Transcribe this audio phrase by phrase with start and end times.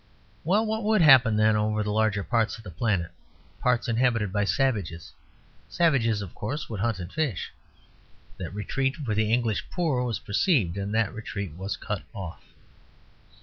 [0.43, 3.11] Well, what would happen then, over the larger parts of the planet,
[3.59, 5.11] parts inhabited by savages?
[5.69, 7.51] Savages, of course, would hunt and fish.
[8.37, 12.41] That retreat for the English poor was perceived; and that retreat was cut off.